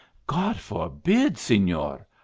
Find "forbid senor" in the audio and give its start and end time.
0.59-2.07